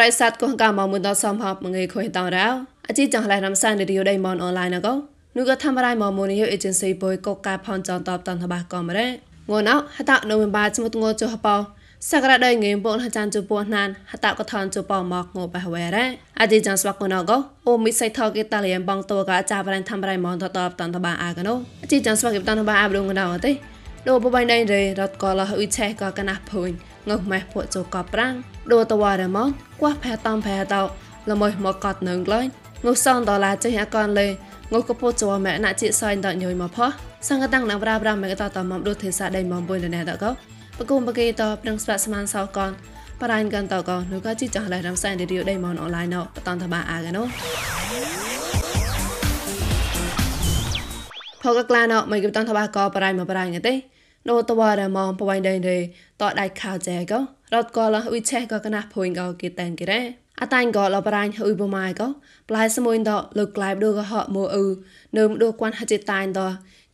[0.00, 2.46] រៃសាត់កោះកាមកមុនតសំហបមងៃខុយតរោ
[2.88, 4.94] អជីចង់ឡៃរំសានរីយដៃមនអនឡាញកោ
[5.36, 9.06] នោះក៏ធ្វើរៃមកមុននេះអេเจนស៊ីបុយកកកាផនចងតបតនតបាកំរ៉េ
[9.50, 11.56] ងួនអហតនៅមិនបាស្មុតងចុះបោ
[12.10, 16.04] សក្តាដៃងេបុលហចានជពោះណានហតកថនជពោមកងបះវែរ៉េ
[16.40, 17.32] អជីចានស្វាកណក
[17.66, 23.52] អូមីសៃថកេតាលៀនបងតកអាចាបរៃធ្វើរៃមនតតបតនតបាអាកណូអជីចានស្វាកេតនតបាអាបរងណៅទេ
[24.08, 26.70] ដូបបៃណៃរេរត់កលហុយឆេកកណាភុញ
[27.09, 28.33] ងើម៉ែពួកជកប្រាំង
[28.71, 29.49] ដូតវ៉ារ៉មន
[29.81, 30.81] គួះផែតំផែតោ
[31.31, 32.45] ល្មើមកកត់នឹងក្លែង
[32.85, 34.27] ងុសងដុល្លារចេះអកនលេ
[34.73, 36.89] ងុកពោចវម៉ែណាជីសៃដញយមកផោះ
[37.27, 40.31] សង្កតាំងណាប្រាប្រាម៉ែកតតមំដូទេសាដៃមំបុយលណែតកោ
[40.79, 42.71] បកុំបកេតប្រឹងស្វាស្មានសោកន
[43.21, 47.23] បរៃកាន់តកោនោះក៏ជីចះឡៃរំសែនឌីរីដៃមនអនឡាញណោបតនតបាអាកណូ
[51.41, 53.73] ផកក្លាណោមិនគបតនតបាកោបរៃមកបរៃងទេ
[54.29, 55.79] ណូតវ៉ារម៉ងបវៃដេរេ
[56.21, 57.19] តដៃខោចែកោ
[57.53, 60.01] រត់កលអ៊ុយឆេកកណាភុញកោគីតែនគិរ៉េ
[60.41, 62.07] អតាញ់កលបរាញ់អ៊ុយបម៉ាយកោ
[62.49, 64.65] ប្លាយសមួយដលោកក្លាយដូកហមួអ៊ូ
[65.17, 66.41] នឹមដូគួនហចិតាញ់ដ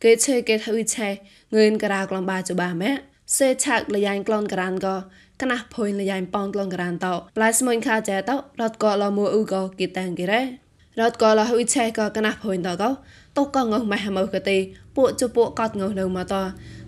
[0.02, 1.08] គេឆេគេអ៊ុយឆេ
[1.54, 2.92] ងឿនការក្លំបាចបាម៉ែ
[3.36, 4.96] សេឆាក់លយ៉ាញ់ក្លនក្រានកោ
[5.42, 10.67] កណាភុញលយ៉ាញ់ប៉ងក្លនក្រានតោប្លាយសមួយខាចែតោរត់កលមួអ៊ូកោគីតែនគិរ៉េ
[11.00, 12.90] រត់កលអ៊ុយឆេកកណាភុញតកោ
[13.36, 14.56] តុកកងម៉ែហមកទេ
[14.96, 16.34] ពួកជពួកកត់ងនៅមកត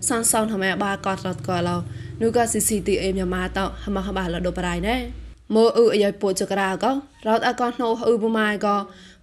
[0.07, 1.77] សានសនហមែបាកត់រត់កឡោ
[2.21, 4.95] នូកស៊ីស៊ីទីអេមយ៉ាម៉ាតហមហបាលដូប្រៃណែ
[5.55, 6.91] មើអ៊ឺអាយពួកចក្រៅក៏
[7.27, 8.75] រត់អកណូអ៊ឺបម៉ាយក៏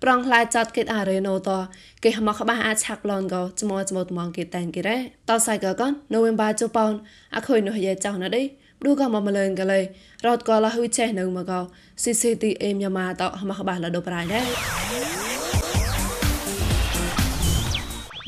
[0.03, 1.50] ប្រងខ្លាយចាត់គេអារេណូត
[2.05, 5.83] គេហមខបាអាចឆាក់ឡនក៏ចមចមតមងគេតែងគេរ៉េតសៃក៏ក
[6.14, 6.91] នូវេមបាជប៉ុន
[7.36, 8.12] អខុយនោះយាចော
[8.78, 9.80] င်းណាឌីឌូក៏មកម្លងកលេ
[10.26, 11.60] រត់ក៏លហ៊ុយចេះនៅមកក៏
[12.02, 14.40] ស៊ីស៊ីទីអេមយ៉ាម៉ាតហមខបាលដូប្រៃណែ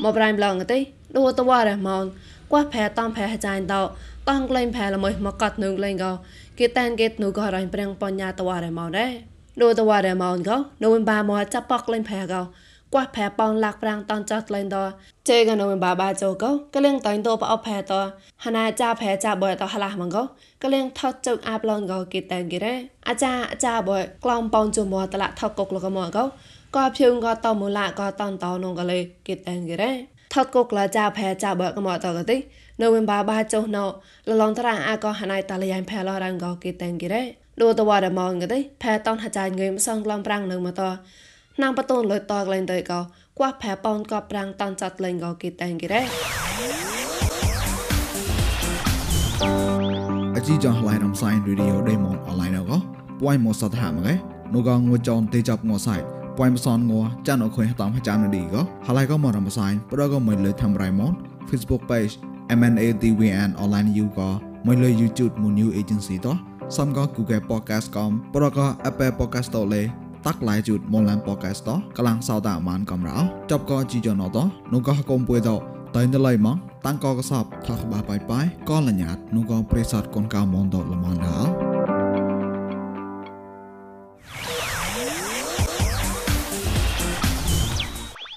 [0.03, 0.79] មកប្រៃប្លងទេ
[1.17, 2.03] ដូតវ៉ារ៉ម៉ង
[2.51, 3.81] គួះផែតំផែចាញ់តោ
[4.29, 6.11] តងក្លែងផែល្មើមកកត់នឹងលេងក៏
[6.59, 9.11] គេតែនគេនូក៏រ៉ៃប្រាំងបញ្ញាតវ៉ារ៉ម៉ងដែរ
[9.61, 12.41] ដូតវ៉ារ៉ម៉ងក៏នៅមិនបាមកចាប់ប៉កក្លែងផែក៏
[12.93, 14.77] គួះផែប៉ងលាក់ប្រាំងតនចត់លេងត
[15.29, 17.93] ជេក៏នៅមិនបាបាចោក៏កលៀងតៃតោបអផែត
[18.45, 20.23] ហណាចាផែចាបើតហឡាហ្មងក៏
[20.63, 22.75] កលៀងថត់ជើអាប់ឡនក៏គេតែនគេរ៉
[23.07, 26.23] អាចាអាចាបើក្លំប៉ងជុំមកតឡាថកកលកមកក៏
[26.75, 29.91] ក៏ភៀងក៏តមូឡាក៏តនតនងក៏លេគេតែនគេរ៉
[30.33, 32.37] ថត់កុកលាចាផែចាបើកមកតកតិ
[32.81, 33.85] នៅវិញបាបាចុះណោ
[34.29, 37.23] លឡងតារាអាក៏ហណៃតាលយ៉ៃផែឡរងក៏គេតែងគេរ៉
[37.61, 40.81] ដូតវ៉ារម៉ងកតិផែតនហចាញងើមសងក្លំប្រាំងនៅមកត
[41.61, 42.99] นางประตูเลยตอกเลนเตยก็
[43.37, 46.01] กว่าแผลปอนกอบปรางตันจัดเลนก็กีแตงกีเร่
[50.35, 52.71] អជីចងឡៃនំសៃរីឌីអូដេម៉ុនអនឡាញអក
[53.19, 54.13] ពួយមកសតហាមកេ
[54.53, 55.95] នោះក៏ងួចចនទេចាប់ងួសៃ
[56.37, 61.11] ពួយមកសនងួចានអខុយតាមចាំនឌីក៏ហើយក៏មករំសៃប្រក៏មិនលើធ្វើរៃម៉ុន
[61.49, 62.13] Facebook page
[62.59, 64.29] MNADWN online you ក៏
[64.67, 66.35] មិនលើ YouTube មួយ new agency តោះ
[66.77, 69.83] សំក៏ Google podcast កំប្រក៏ Apple podcast តលេ
[70.25, 73.17] តាក់ឡៃជូតមនឡាន Podcast តកលាំងសោតាមានកំរោ
[73.51, 74.37] ចប់ក៏ជីចណត
[74.73, 75.49] នោះក៏កុំពួយត
[75.95, 81.49] តែណឡៃមកតាំងក៏កសបថាបាបាយបាយក៏លញ្ញាតនោះក៏ប្រេសតកូនកៅមនតលមនដល់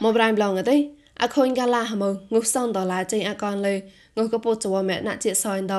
[0.02, 0.76] មកប្រៃប្លងទេ
[1.22, 3.74] អខូនកាឡាហមងុសសំដឡាចេញអកនលេ
[4.16, 5.74] ងុកពុចវមែណាជាសយដ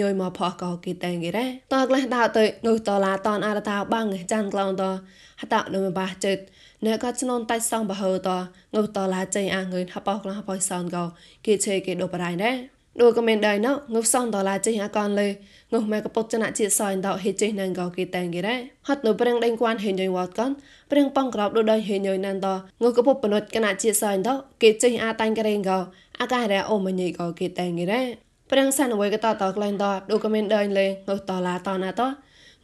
[0.00, 4.84] ញយមកផកកគេតែងគេរ៉តក្លេះដោទៅងុដឡាតនអរតាបាំងចាន់ក្លងត
[5.40, 6.42] ហតនៅបាចិត្ត
[6.84, 8.30] អ្នកក៏ឆ្ននតៃសងបហើត
[8.74, 10.96] ងុដឡាចេញអងឿនហបកក្លះបយសនក
[11.46, 12.52] គេឆេគេដូបរៃណែ
[13.00, 15.28] ដូក៏មានដែរណោងុសងដឡាចេញអកនលេ
[15.72, 18.56] ងុម៉ែកពុចណាជាសយដហេចេញនឹងកគេតែងគេរ៉
[18.86, 20.50] ហត់នៅប្រឹងដេញគួនហេញយវ៉ាត់កន
[20.90, 22.48] ព្រៀងប៉ងក្របដូចដោយហេញយណានត
[22.82, 24.28] ងកពុបនុតកណាជាសាញ់ត
[24.62, 25.78] គេចេញអាតាញ់ករេងកោ
[26.20, 28.02] អាការរ៉អូមញីកោគេតែងរ៉
[28.50, 32.02] ព្រៀងសានអវយកតតក្លែងតដូចក៏មានដើញលេងងតឡាតណាត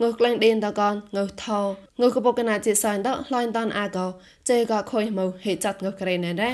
[0.03, 1.61] ងើក្លែងដេនតកនងើថោ
[2.01, 4.07] ងើកពុកកណាជាសាញ់តឡយតនអាកោ
[4.49, 6.48] ជេកខុយមកហេចាត់ងើក្រេណែរ៉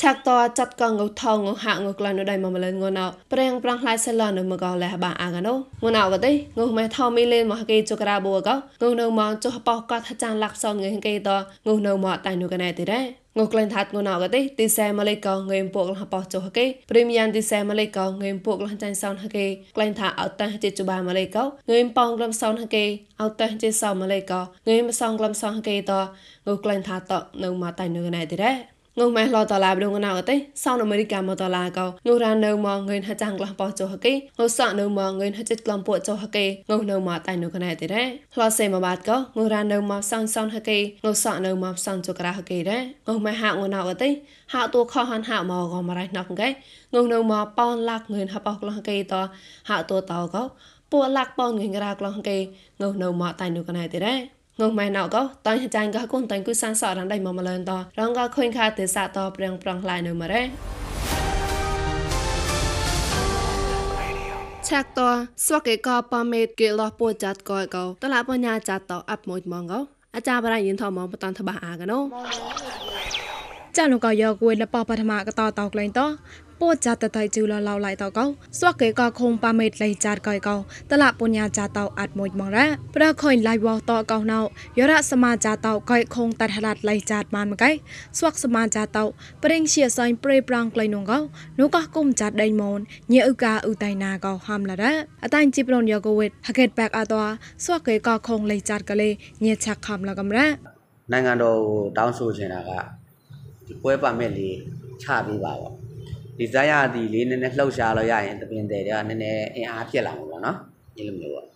[0.00, 5.54] ឆាក់តចាត់កងងថងងហាក់ងក្លាននៅដៃមកម្លឹងងណៅប្រេងប្រាំងខ្លាយសិលនៅមកលះបាអាកណូ
[5.84, 8.50] ងណៅក៏ទេងម៉ែថោមីលេនមកគេចក្រាបួក
[8.90, 11.30] ងនៅមកចុះបោកកថាចានលាក់សនងគេត
[11.76, 13.00] ងនៅមកតៃនៅកណែទីរ៉េ
[13.42, 19.46] ងក្លែងថាត់ងណៅក៏ទេទីសែម៉ាឡេកងងេមពួកលះបោចុះគេព្រីមយ៉ាងទីសែម៉ាឡេកងងេមពួកលះចាញ់សនហគេ
[19.76, 21.38] ក្លែងថាអត់តះជាជបាម៉ាឡេក
[21.70, 22.84] ងេមប៉ងក្លំសនហគេ
[23.20, 24.32] អត់តះជាសោម៉ាឡេក
[24.68, 25.92] ងេមសងក្លំសនហគេត
[26.48, 34.16] ងក្លែងថាតនៅមកតៃនៅកណែទីរ៉េ ងម៉ែឡតឡាបដងណៅតេសោនអមេរិកាមកតឡាកោងរ៉ានៅមកងឿនហចាំងក្លះបោចុហកេង
[34.58, 36.50] សក់នៅមកងឿនហចិត្តក្លំពួកចុហកេង
[36.90, 38.02] នៅមកតៃនៅកណែទេរ៉
[38.40, 40.82] ឡសេមកបាតកោងរ៉ានៅមកសោនសោនហកេង
[41.24, 44.10] សក់នៅមកសោនចុក្រៅហកេរ៉ងម៉ែហាក់ងណៅតេ
[44.52, 46.52] ហាក់តួខហានហាក់មកកមរៃណកកេង
[46.94, 49.14] នៅមកប៉ោនឡាក់ងឿនហបោក្លះកេត
[49.68, 50.42] ហាក់តួតោកោ
[50.92, 52.42] ពួកឡាក់ប៉ោនងឿនក្រៅក្លះកេង
[53.02, 60.42] នៅមកតៃនៅកណែទេរ៉ ងងម៉ែណៅក៏តាំងចាញ់ក៏គុនតាំងគូសានសរងដៃមកម្លនតរងក៏ខុញខាទេសាតព្រៀងប្រងឡាយនៅមរ៉េ
[64.68, 65.00] ឆាក់ត
[65.46, 69.80] ស្វកេកប៉មេតគេលោះពួចាត់កោកោតឡាបញ្ញាចាត់តអាប់មួយម៉ងកោ
[70.14, 71.98] អាចារ្យបរៃយិនថមងបតនតបះអាកណូ
[73.76, 76.00] ចាលោកក៏យកគួយលបបឋមកតតក្លែងត
[76.60, 78.26] ป้อจัดตะไตจูลาลาไหลเตาเกา
[78.58, 80.54] สวักเกกาคงปาเม็ดไหลจัดก่อยเกา
[80.90, 84.40] ตลาดปุญญาจาเต่าอัดมวยมองระประคอยไหลวอตอเกาเน่า
[84.78, 87.64] ยระสมาจาเต่าก่อยคงตัดหลัดไหลจัดมันไก
[88.16, 89.04] สวักสมาจาเต่า
[89.40, 91.18] เปร่งเชียซอยเปรปรางไกลนงเกา
[91.58, 92.80] นุกะกุมจัดไดมอน
[93.10, 94.92] เยอึกาอุไตนาเกาหามละระ
[95.22, 97.22] อาตันจิปรนยอกเวทฮักเก็ตแบกอาตว
[97.62, 100.46] สวักเกกาคงไหลจัดกะเลยเยชักคำละกำระ
[101.12, 102.70] နိုင်ငံတော်ကိုတောင်းဆိုချင်တာက
[103.66, 104.54] ဒီပွဲပါမဲ့လေး
[106.40, 110.56] ဒီဇက်ရသည်လေးနည်းနည်းလှုပ်ရှားလို့ရရင်သပင်တယ်တွေကနည်းနည်းအင်အားဖြစ်လာမှာပေါ့နော်
[110.96, 111.46] ဒီလိုမျိုးပေါ့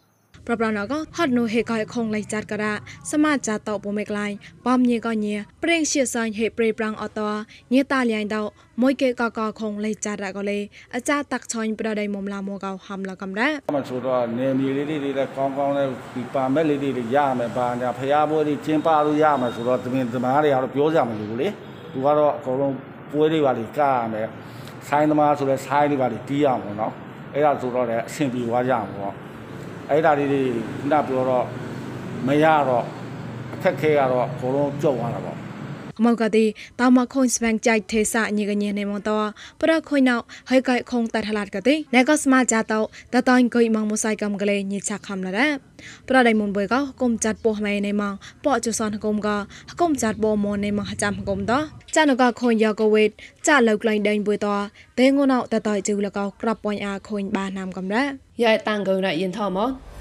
[0.47, 2.65] ပရပနာကဟတ်နိုဟေကိုင်ခုံလိုက်ကြတ်ကရ
[3.11, 7.39] စမကြတော့ပုံမေကလိုင်းဘာမြေကညေပရင်ရှေဆိုင်ဟေပရပရန်အတော်
[7.73, 8.49] ညေတလျိုင်တော့
[8.81, 10.65] မွိကေကကခုံလိုက်ကြတာကလေး
[10.97, 21.49] အကြတက်ချွန်ပရဒိုင်မမလာမောကောင်ဟမ်လကမ်ရဲမဆိုတော့နေမီလေးလေးလေးကောင်းကောင်းလေးဒီပါမက်လေးလေးရမယ်ပါညာဖရားပွဲလေးကျင်းပလို့ရမယ်ဆိုတော့သမင်သမားတွေကတော့ပြောကြမလို့လေ
[21.93, 22.75] သူကတော့အကုန်လုံး
[23.13, 24.29] ပွဲလေးပါလေးကားရမယ်
[24.89, 26.95] ဆိုင်းသမားဆိုလဲဆိုင်းတွေကလေတီးရမှာနော်
[27.35, 29.15] အဲ့ဒါဆိုတော့လည်းအဆင်ပြေသွားကြမှာပေါ့
[29.91, 30.41] အဲ့ဒါလေးတွေ
[30.81, 31.45] ခုနပြောတော့
[32.27, 32.85] မရတော့
[33.55, 35.34] အခက်ခဲကတော့အကုန်လုံးကြောက်သွားတာပေါ့
[36.05, 36.45] មៅកាទី
[36.81, 39.11] តោមកខូនស្វែងចៃទេសាញីកញីនៃមន្ត
[39.63, 40.17] ប្រខុញណោ
[40.51, 42.81] ហើយកែខងតថឡាតកាទីណែក៏ស្មាចាតោ
[43.15, 45.49] តតៃកុយម៉ងមុសៃកំក្លេញីឆាខំឡារ៉ា
[46.09, 48.15] ប្រដៃមុនបុយកោគុំចាត់ពោះម៉ែនៃម៉ង
[48.45, 49.37] ប៉អចុសនគុំកោ
[49.81, 51.59] គុំចាត់បោមនៃម៉ងចាំគុំតោ
[51.97, 53.11] ចានកោខុញយកោវេត
[53.49, 54.57] ចាលើកលែងដេញបុយតោ
[54.99, 58.05] តេងូណោតតៃជូលកោក្របពុញអាខុញបាណាមកំរ៉ា
[58.43, 59.94] យ៉ៃតាំងកោណៃយិនថោម៉ោ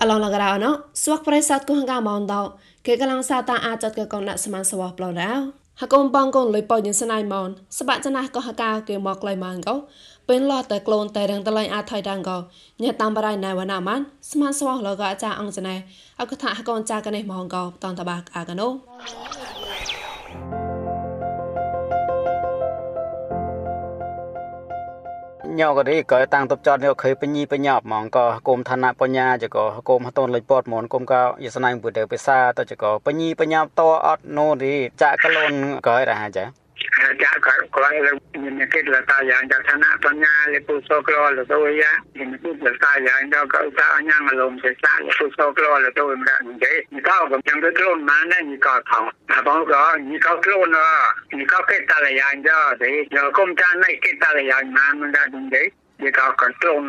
[0.00, 0.66] អឡងឡករោណ
[1.02, 2.42] ស្វាក់ប្រេសាទគងកាមនដោ
[2.86, 5.10] គេកំឡុងសាតាអាចតកកនដាក់សមានសវប្លរោ
[5.80, 7.48] ហកុំបងកូនលុយប៉យញសណៃមន
[7.78, 9.74] សបាក់ចណាស់ក៏ហកៅគេមកក្លៃម៉ាងកោ
[10.28, 12.36] ពេលឡតែក្លូនតែរងតឡៃអាថៃដាងកោ
[12.82, 14.00] ញ៉ាតាមបរៃណៃវណាម៉ាន
[14.30, 15.74] ស្មានសវលកអាចាអង្គចណៃ
[16.20, 18.68] អកថាហកូនចាកនេះម៉ងកោតនតបាអាកណូ
[25.60, 34.72] ញោក៏ទេក៏តាំងតបចតនេះខើបញីបញ្ញាប់ហ្មងក៏គុំឋានៈបញ្ញាចក៏គុំហតនលេចពតហ្មងគុំក៏យសណៃពុទ្ធភាសាតចក៏បញីបញ្ញាប់តអត់ណូទេ
[35.02, 35.52] ចាក់កលូន
[35.86, 36.65] ក៏រហចា
[37.18, 42.04] Jacar, cuando me quedé la talla, ya sana, toña, le puso cloro, lo todo ya,
[42.14, 45.80] y me puso la talla, y no causaba ya, me lo empezó, le puso cloro,
[45.80, 49.42] lo todo, mira, que, ni cao, como yo me cloro, mana, ni cao, cao, a
[49.42, 50.78] poco, ni cao cloro, no,
[51.32, 54.60] ni cao que tal ya, yo, de, yo, como ya, no hay que tal ya,
[54.64, 55.72] mano, mira, de,
[56.02, 56.80] វាក៏កន្ទ្រង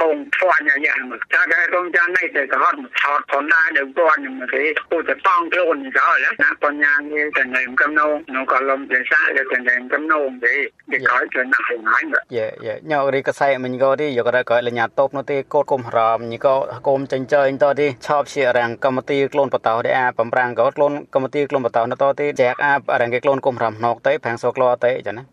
[0.00, 10.54] កងផ្អញយ៉ាងមកចាកែរងចាននេះតែក៏ហត់ថតផងដែរនៅគាត់នឹងគេគួរតែតង់ខ្លួនចូលណាបញ្ញាងារតែនៅកំណងនោះក៏លំចេះសាតែតែកំណងទេ
[10.92, 12.04] គេក្រោយទៅណាស់ហើយ
[12.36, 16.54] យេយេញោរីកសែមិញក៏ទីយករកលញ្ញាតបនោះទេកូតគុំរមញីក៏
[16.88, 25.24] គុំចិញ្ចើញតទីឆប់ជារាំងកម្មទីខ្លួនបតោដែរអាបំរាំងក៏ខ្លួនកម្មទីខ្លួនបតោនោះតទីចែកអារាំងគេខ្លួនគុំរមណកទេប្រាំងសូក្លោទេចឹងណា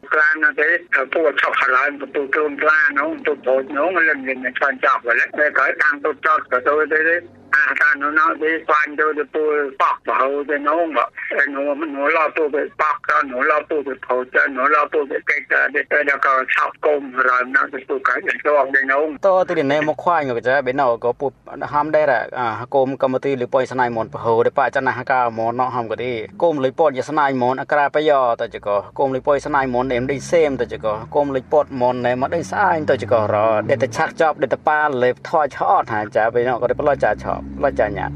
[0.44, 0.68] នទេ
[1.14, 6.34] ពួកឆប់ហើយពូខ្លួនក្លាននោះ tôi thôi nó mà lần lần quan trọng rồi đấy để khởi tăng tôi cho
[6.52, 7.20] của tôi đấy đấy
[7.56, 11.02] à ta nó nó đi quan tôi tôi bọc vào thì nó mà
[11.48, 14.86] nó nó lo tôi bị bọc cho nó lo tôi bị phổ cho nó lo
[14.92, 18.66] tôi bị cái cái cái cái cái sọc cung rồi nó tôi cái cái cho
[18.74, 22.08] để nó to thì này một khoai người ta bên nào có bụt ham đây
[22.08, 25.30] là à cung cầm ti lưỡi poi sanai mòn phổ để pa chân hàng cao
[25.30, 28.60] mòn nó ham cái đi cung lưỡi poi sanai mòn akra pa yo ta chỉ
[28.60, 31.64] có cung lưỡi poi sanai mòn em đi xem ta chỉ có cung lưỡi poi
[31.70, 34.58] mòn này mà đi sai ta chỉ có rồi để ta chắc chọc để ta
[34.66, 37.26] pa lưỡi thoi chót hả cha bên nào có để lo cha chọc lo cha
[37.26, 38.12] nhạt បំ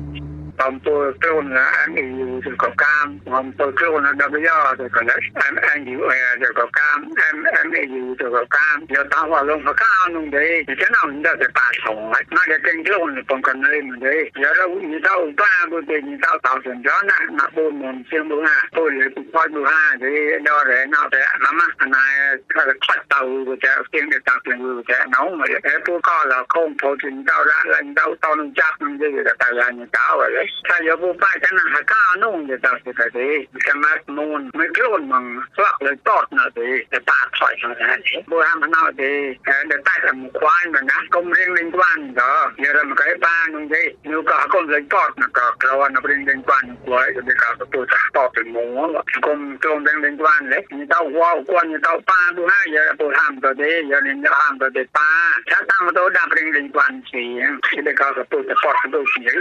[0.85, 1.45] ពើខ្លួន
[1.75, 1.89] អាន
[2.45, 5.97] ទៅក៏កាមបំពើខ្លួនដល់វាទៅក៏ណាអានអានយូ
[6.43, 10.47] ទៅក៏កាមអានអានយូទៅក៏កាមយកតាវឡងក៏កាមនោះទេ
[10.81, 20.11] ចឹងအောင်ដល់តែប៉ាថងមកតែទាំងខ្លួនបំកណៃមិនទេយកទៅញីទៅប៉ាបើទៅញីទៅតោសិនចណាមកបូនមិនជាងបងណាទៅលេពុផាត់មកហាទេ
[20.47, 22.05] ដល់រែណោតែម៉ាម៉ាអណា
[22.53, 23.21] ខាត់ខាត់ទៅ
[23.63, 24.19] ទៅទៀងទៅ
[30.67, 36.99] sajabupaitan hakanung jeta kita de kamak nun miklon mang slak le tot na de de
[36.99, 39.37] ta thoi sa na de bo ham na de
[39.69, 43.31] de ta sam kwai ma na kom ring ling kwan do ye ram kai pa
[43.51, 47.07] nung de nu ka kom le tot na ka krawa na ring ling kwan kwai
[47.13, 48.63] de ka to to ta to de mo
[49.21, 52.59] kom trong ring ling kwan le ni ta wa kwan ni ta pa du ha
[52.67, 55.07] ye bo ham to de ye ni ham to de pa
[55.47, 57.23] ta ta to da ring ling kwan si
[57.81, 59.33] de ka to to ta to si ye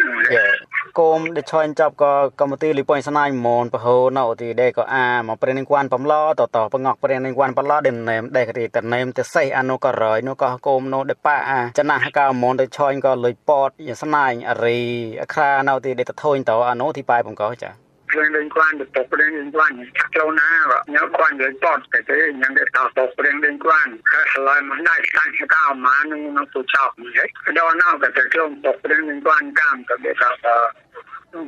[0.99, 13.71] គមដែលឆន់ចាប់ក៏កម្ពុជាលីប៉ុញស្នាញមនពហោណោទីដេក៏អាមកព្រិនគួនបំឡតតបងកព្រិនគួនបំឡដេណេមដេកទីតណេមទេសៃអនុក៏រយនោះក៏គមនោះដេប៉ាអាចណាកោមនទៅឆន់ក៏លុយពត
[14.03, 14.79] ស្នាញអរី
[15.23, 20.51] អខ្រាណោទីដេតធូនតអនុទីបាយបង្កោចា រឿងលេងគួនទៅតបរឿងលេងគួនថាចូលណា
[20.95, 30.25] ញ៉ៅគួនយើងតតតែទេញ៉ាំតែតតបរឿងលេងគួនហើយឆ្លើយមកណៃស្កាយកៅម៉ានឹងនឹងទូចោបនេះដល់ណៅក៏ទៅចូលតបរឿងលេងគួនកាមក៏ទៅត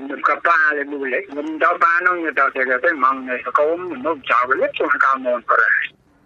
[0.08, 5.70] มันก็ปลาเลยบุเล็กมันดาวปลาน้องเนี่ยดาวเสร็จแล้วไปมองในสกุลมันนกจาวไปเล็กตัวกามอนก็ได้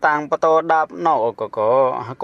[0.07, 1.61] តាំងបតោដាប់ណោកក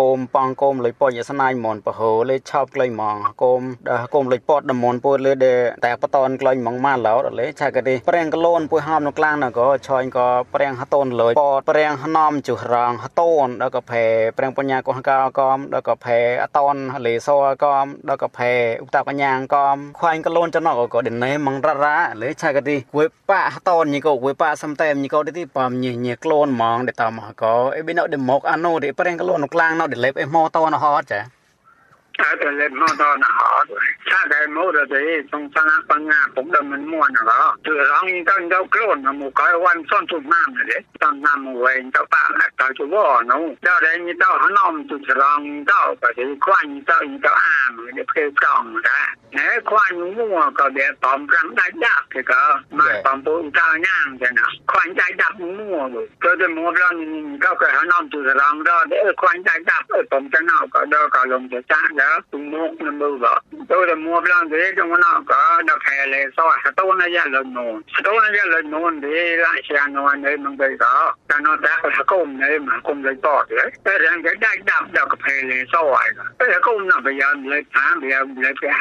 [0.01, 14.05] កូមប៉ងកូមលុយពយស្នាយមនប្រហោលេឆោបក្លែងម៉ងកូមដកូមលុយពតដមនពួយលេដេតែបតនក្លែងម៉ងម៉ាឡោលេឆាកទេប្រេងកលូនពួយហាមនៅក្លាំងណកឆាញ់ក៏ប្រេងហតូនលុយពតប្រេងហណំជុះរងហតូនដកផេ
[14.39, 17.29] ប្រេងបញ្ញាកោះកោកំដកផេអតនលេស
[17.63, 31.40] កំដកផេឧបតកញ្ញាងកំខ្វាញ់កលូនចំណកក៏ដេណេម៉ងរ៉ារ៉ាលេឆាកទេវេប៉ហតូនញីក៏វេប៉សំតែមញីក៏ទីប៉មញីញីក្លូនម៉ងដេតាមក៏អេបិណោដេមកអានោះដេប្រេងកលូននៅក្លាំងណោដេលេបអេម៉ូតនហត់ចា
[32.20, 33.50] ถ้าแต่เล็บมอตอนหอ
[34.10, 42.24] ถ้าได้โมดเลยตรงสนามปังงาผมเดิมมันม่วนเหรอคือร้องต้นเจ้าโกรนหมูก้อยวันซ่อนทุกน้ำเลยตอนน้ำเวนเจ้าป้า
[42.58, 46.98] เจ้าจุวอนูเจ้าได้มีเจ้าหนอมจุดรองเจ้าก็จะควันเจ้
[62.31, 63.43] 都摸了没有吧？
[63.69, 65.35] 都在摸不了，这些我哪个
[65.67, 66.57] 都开不了锁啊！
[66.77, 70.85] 都那些人弄，都那些人弄的些，那些弄完的门对子，
[71.29, 76.01] 他弄这个他搞们的门搞的多的，这些这些打不开的锁啊！
[76.39, 78.77] 这些搞门打不开的，打不开的不开，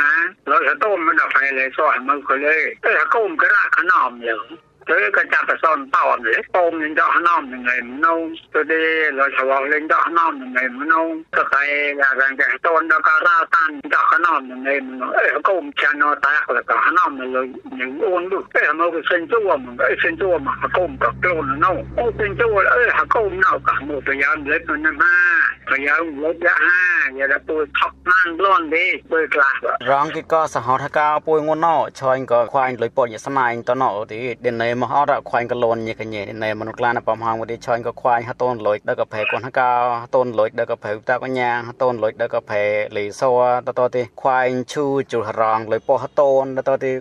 [0.45, 4.57] 老是都门打不开的锁，门开不了，这些搞门个拉个孬的。
[4.88, 8.30] tới cái cha phải son tao để tôm lên cho hắn nom mình ngày nâu
[8.52, 12.36] tôi đi rồi sau lên cho hắn nom mình ngày nâu cái cái là rằng
[12.36, 15.70] cái tôn đó có ra tan cho hắn nom mình ngày nâu ấy có ông
[15.76, 19.00] cha nó tác là có hắn nom mình rồi những ôn được cái mà cái
[19.10, 22.36] sinh chúa mình cái sinh chúa mà hắn công có tôn nó nâu ô sinh
[22.38, 25.34] chúa là ấy hắn công nào cả một thời gian lấy nó năm ha
[25.66, 29.50] thời gian lấy ra ha giờ là tôi thọc mang luôn đi tôi là
[29.90, 39.71] រងគេក៏សហថកោពួយងួនណោឆាញ់ក៏ខ្វាញ់លុយពយស្នាយតណោទីដេណេ มមហរខ្វាញ់កលូនញីកញេដេណេមនុក្លានបំហងទីឆាញ់ក៏ខ្វាញ់ហតូនលុយដកផេកូនហកោ
[40.03, 42.61] ហតូនលុយដកផេតាកញ្ញាហតូនលុយដកផេ
[42.95, 43.31] លីសោ
[43.67, 46.91] តតទីខ្វាញ់ឈូជុរងលុយពហតូនតតទី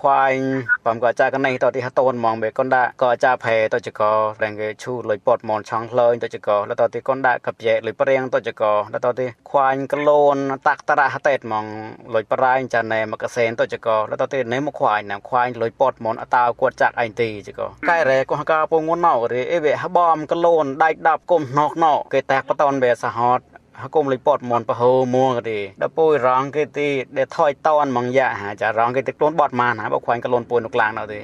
[0.00, 0.42] ខ្វាញ់
[0.86, 4.02] បំក៏ចាកណៃតទីហតូនហ្មងបេកុនដាក៏ចាផេតចក
[4.42, 8.62] រងគេឈូលុយពតមនឆងក្លែងតចកលតទីកុនដាកព្យេលុយព្រៀងតចក
[8.94, 10.36] លតទីខ្វាញ់ក្លូន
[10.68, 11.66] តាក់តរះតេតហ្មង
[12.14, 23.40] លុយប្រៃចាណែមកកសេនតចកលតទីណេមកខ្វាញ់ណាខ្វាញ់លុយពតមនអតាវគាត់ចាក់អញទីចកកែរ៉េកោះកាពងងណោរីអេវហបំក្លូនដៃដាប់គុំណកណោគេតាក់បតនបេសហត
[23.82, 31.20] ហកុំលិពតមនប្រហោមួងទេដល់ពុយរងគេទីដែលថយតនមកយ៉ាហាចារងគេទីខ្លួនបត់ម៉ានហាបើខ្វាញ់កលូនពុយនៅក្លាំងនោះទេ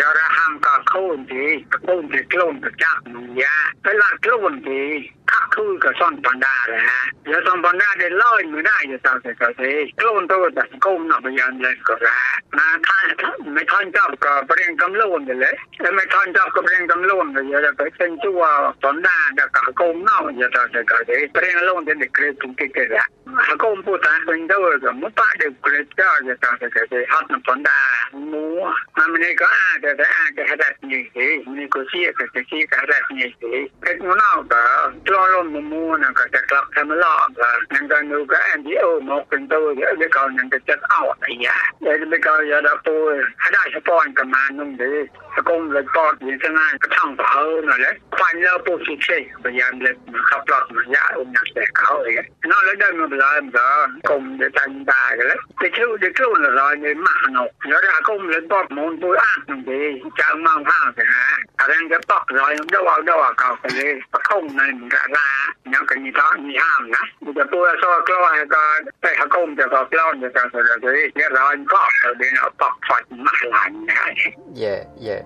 [0.00, 0.74] giờ ra ham cả
[5.56, 9.60] คือกับซ่อนปันดาเลยฮะเดี๋ยวซ่อนปันดาได้เล่ยมือได้อยู่ตามแต่ก็เท
[10.00, 12.18] กลุ่นตัวแต่ก้มหนับยันเลยก็ละ
[12.56, 13.06] มาท่าน
[13.52, 18.42] ไม่ท่านจับก็เปลี่ยนกำลุนเลยแล้วไม่ท่านจับก็เปลี่ยนกำลุนเลยจะไปเป็นชั่ว
[18.82, 23.06] ปันดาจะกับกลุ่มนอกอยู่ตามแต่ก็เทเปลี่ยนลุ่นเด็กเกรดถึงเกรดละ
[23.62, 27.80] กลุ่มพูดแต่เป็นตัวก็มุตะเด็กเกรดเจ้าอยู่ตามแต่ก็เทฮัตนับปันดา
[28.28, 28.44] หมู
[28.96, 34.62] มันไม่ได้ก็อาจจะอาจจะหัดนี่สิมันก็เสียก็เสียก็หัดนี่สิเพชรมันเอก็
[35.06, 38.74] ตัวลม mùa mua nàng cái chặt lọc thêm lọ và nàng cái nụ cái em chỉ
[38.74, 42.18] ô một cần tôi, để biết coi nàng cái chất ảo này giá để biết
[42.24, 44.84] coi giờ đó tôi, hãy đại sẽ bọn cầm mà nung đi.
[45.44, 47.94] Công lực bọt như thế này cái thằng phở rồi đấy.
[48.10, 51.26] Quan lơ bù xịt xì bây giờ em lịch mà khắp lọt mà giá ôm
[51.32, 52.24] nàng sẽ cả hội ấy.
[52.44, 55.36] Nó lấy đây mà bây giờ em giờ cùng để thành bà cái đấy.
[55.62, 59.00] Để chịu để chịu là rồi, để mà nộp nhớ ra công lực bọt muốn
[59.02, 60.00] tôi ăn nung đi.
[60.16, 63.56] Chẳng mang hàng cái hả à đang cái bọt rồi, đâu vào đâu vào cầu
[63.62, 65.35] cái không này, mình cả ra.
[65.74, 68.62] ยังกันมีต้องมีห้ามนะมันจะตัวซอกล้อยก็
[69.00, 71.82] ไปหัก้มจะก็กล้อนจะการสะดุดเนี่ยร้อนก็
[72.18, 74.06] เดี๋ยวาปอกฝันมาหลานนะ
[74.58, 75.18] เย่เย่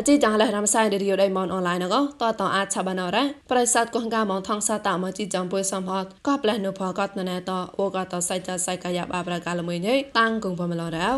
[0.00, 11.16] អជីចាស់លះរំសាយឌីយោដៃមនអនឡាញណកតតអាចឆបានរ៉ាប្រិស័តកងកាមងថងសាតាមកជីចំពុយសំហតក៏ផ្លែនុផកតណែតអូកតសៃចាសៃកាយ៉ាបាប្រកាលមួយនេះតាំងគងបំឡរ៉ាវ